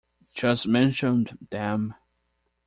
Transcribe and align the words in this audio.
Just 0.33 0.65
mentioned 0.67 1.37
them. 1.51 1.93